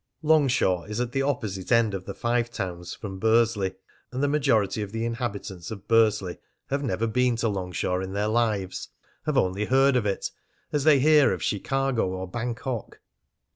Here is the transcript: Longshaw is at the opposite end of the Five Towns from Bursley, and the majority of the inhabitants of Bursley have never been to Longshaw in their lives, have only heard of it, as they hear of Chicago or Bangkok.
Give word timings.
Longshaw 0.23 0.85
is 0.85 0.99
at 0.99 1.11
the 1.11 1.21
opposite 1.21 1.71
end 1.71 1.93
of 1.93 2.05
the 2.05 2.15
Five 2.15 2.49
Towns 2.49 2.95
from 2.95 3.19
Bursley, 3.19 3.75
and 4.11 4.23
the 4.23 4.27
majority 4.27 4.81
of 4.81 4.91
the 4.91 5.05
inhabitants 5.05 5.69
of 5.69 5.87
Bursley 5.87 6.39
have 6.71 6.83
never 6.83 7.05
been 7.05 7.35
to 7.35 7.47
Longshaw 7.47 7.99
in 8.03 8.13
their 8.13 8.27
lives, 8.27 8.89
have 9.27 9.37
only 9.37 9.65
heard 9.65 9.95
of 9.95 10.07
it, 10.07 10.31
as 10.73 10.85
they 10.85 10.97
hear 10.99 11.31
of 11.31 11.43
Chicago 11.43 12.09
or 12.09 12.27
Bangkok. 12.27 12.99